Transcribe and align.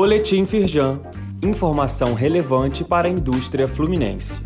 Boletim 0.00 0.46
Firjan. 0.46 1.00
Informação 1.42 2.14
relevante 2.14 2.84
para 2.84 3.08
a 3.08 3.10
indústria 3.10 3.66
fluminense. 3.66 4.40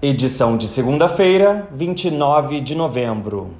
Edição 0.00 0.56
de 0.56 0.66
segunda-feira, 0.66 1.68
29 1.70 2.62
de 2.62 2.74
novembro. 2.74 3.50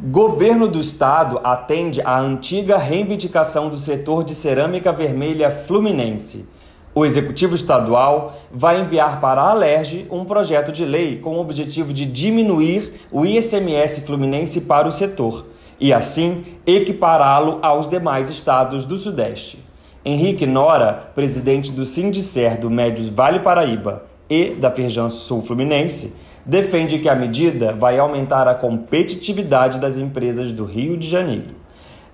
Governo 0.00 0.66
do 0.66 0.80
Estado 0.80 1.40
atende 1.44 2.00
à 2.00 2.18
antiga 2.18 2.76
reivindicação 2.76 3.68
do 3.68 3.78
setor 3.78 4.24
de 4.24 4.34
cerâmica 4.34 4.92
vermelha 4.92 5.52
fluminense. 5.52 6.48
O 6.92 7.06
Executivo 7.06 7.54
Estadual 7.54 8.36
vai 8.50 8.80
enviar 8.80 9.20
para 9.20 9.40
a 9.40 9.50
Alerj 9.50 10.08
um 10.10 10.24
projeto 10.24 10.72
de 10.72 10.84
lei 10.84 11.20
com 11.20 11.36
o 11.36 11.40
objetivo 11.40 11.92
de 11.92 12.04
diminuir 12.04 12.92
o 13.12 13.24
ICMS 13.24 14.00
fluminense 14.00 14.62
para 14.62 14.88
o 14.88 14.92
setor 14.92 15.51
e, 15.82 15.92
assim, 15.92 16.44
equipará-lo 16.64 17.58
aos 17.60 17.88
demais 17.88 18.30
estados 18.30 18.84
do 18.84 18.96
Sudeste. 18.96 19.58
Henrique 20.04 20.46
Nora, 20.46 21.10
presidente 21.12 21.72
do 21.72 21.84
Sindicer 21.84 22.56
do 22.56 22.70
Médio 22.70 23.12
Vale 23.12 23.40
Paraíba 23.40 24.04
e 24.30 24.50
da 24.50 24.70
Firjan 24.70 25.08
Sul 25.08 25.42
Fluminense, 25.42 26.14
defende 26.46 27.00
que 27.00 27.08
a 27.08 27.16
medida 27.16 27.72
vai 27.72 27.98
aumentar 27.98 28.46
a 28.46 28.54
competitividade 28.54 29.80
das 29.80 29.98
empresas 29.98 30.52
do 30.52 30.64
Rio 30.64 30.96
de 30.96 31.08
Janeiro. 31.08 31.56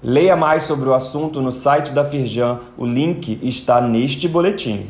Leia 0.02 0.34
mais 0.34 0.62
sobre 0.62 0.88
o 0.88 0.94
assunto 0.94 1.42
no 1.42 1.52
site 1.52 1.92
da 1.92 2.06
Firjan, 2.06 2.60
o 2.78 2.86
link 2.86 3.38
está 3.42 3.82
neste 3.82 4.26
boletim. 4.26 4.88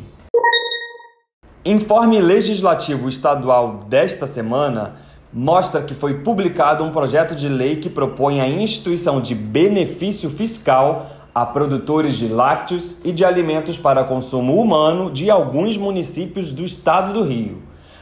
Informe 1.65 2.21
legislativo 2.21 3.09
estadual 3.09 3.83
desta 3.89 4.25
semana 4.25 5.08
mostra 5.31 5.81
que 5.81 5.93
foi 5.93 6.15
publicado 6.15 6.83
um 6.83 6.91
projeto 6.91 7.35
de 7.35 7.47
lei 7.47 7.75
que 7.77 7.89
propõe 7.89 8.41
a 8.41 8.47
instituição 8.47 9.21
de 9.21 9.35
benefício 9.35 10.29
fiscal 10.29 11.07
a 11.33 11.45
produtores 11.45 12.15
de 12.15 12.27
lácteos 12.27 12.97
e 13.03 13.11
de 13.11 13.23
alimentos 13.23 13.77
para 13.77 14.03
consumo 14.03 14.59
humano 14.59 15.11
de 15.11 15.29
alguns 15.29 15.77
municípios 15.77 16.51
do 16.51 16.63
estado 16.63 17.13
do 17.13 17.23
Rio. 17.23 17.61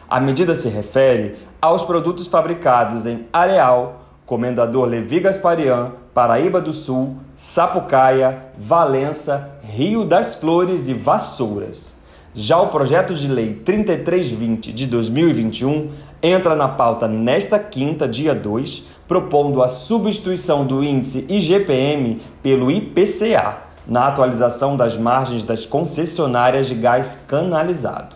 A 0.10 0.20
medida 0.20 0.56
se 0.56 0.70
refere 0.70 1.36
aos 1.62 1.84
produtos 1.84 2.28
fabricados 2.28 3.06
em 3.06 3.28
Areal, 3.32 4.02
Comendador 4.26 4.88
Levi 4.88 5.20
Gasparian, 5.20 5.92
Paraíba 6.14 6.62
do 6.62 6.72
Sul, 6.72 7.18
Sapucaia, 7.36 8.46
Valença, 8.58 9.52
Rio 9.62 10.06
das 10.06 10.36
Flores 10.36 10.88
e 10.88 10.94
Vassouras. 10.94 11.98
Já 12.34 12.60
o 12.60 12.68
projeto 12.68 13.14
de 13.14 13.28
lei 13.28 13.54
3320 13.54 14.72
de 14.72 14.86
2021 14.88 15.92
entra 16.22 16.56
na 16.56 16.68
pauta 16.68 17.08
nesta 17.08 17.60
quinta, 17.60 18.08
dia 18.08 18.34
2, 18.34 18.86
propondo 19.08 19.62
a 19.64 19.68
substituição 19.68 20.66
do 20.66 20.84
índice 20.84 21.26
IGPM 21.30 22.22
pelo 22.42 22.70
IPCA 22.72 23.58
na 23.88 24.08
atualização 24.08 24.76
das 24.76 24.98
margens 24.98 25.44
das 25.44 25.66
concessionárias 25.66 26.68
de 26.68 26.76
gás 26.76 27.24
canalizado. 27.28 28.16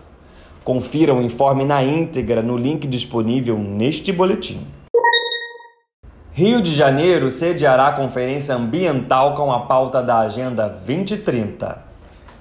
Confira 0.63 1.13
o 1.13 1.21
informe 1.21 1.63
na 1.63 1.81
íntegra 1.81 2.41
no 2.41 2.57
link 2.57 2.85
disponível 2.85 3.57
neste 3.57 4.11
boletim. 4.11 4.59
Rio 6.33 6.61
de 6.61 6.73
Janeiro 6.73 7.29
sediará 7.29 7.87
a 7.87 7.91
conferência 7.93 8.55
ambiental 8.55 9.33
com 9.35 9.51
a 9.51 9.61
pauta 9.61 10.01
da 10.01 10.19
Agenda 10.19 10.67
2030. 10.67 11.91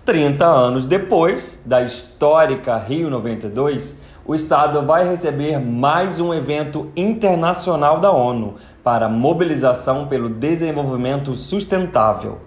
30 0.05 0.45
anos 0.45 0.87
depois 0.87 1.63
da 1.65 1.83
histórica 1.83 2.77
Rio 2.77 3.11
92, 3.11 3.99
o 4.25 4.35
Estado 4.35 4.83
vai 4.83 5.09
receber 5.09 5.59
mais 5.59 6.21
um 6.21 6.33
evento 6.33 6.91
internacional 6.97 7.99
da 7.99 8.13
ONU 8.13 8.57
para 8.85 9.09
mobilização 9.09 10.07
pelo 10.07 10.29
desenvolvimento 10.29 11.35
sustentável. 11.35 12.39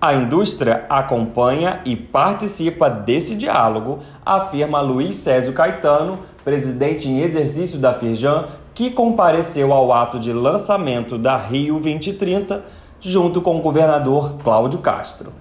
A 0.00 0.14
indústria 0.14 0.84
acompanha 0.88 1.80
e 1.84 1.94
participa 1.94 2.88
desse 2.88 3.36
diálogo, 3.36 4.00
afirma 4.24 4.80
Luiz 4.80 5.16
Césio 5.16 5.52
Caetano, 5.52 6.20
presidente 6.44 7.08
em 7.08 7.20
exercício 7.20 7.78
da 7.78 7.94
Firjan, 7.94 8.46
que 8.74 8.90
compareceu 8.90 9.72
ao 9.72 9.92
ato 9.92 10.18
de 10.18 10.32
lançamento 10.32 11.18
da 11.18 11.36
Rio 11.36 11.74
2030 11.74 12.64
junto 13.00 13.40
com 13.40 13.58
o 13.58 13.60
governador 13.60 14.38
Cláudio 14.42 14.78
Castro. 14.78 15.32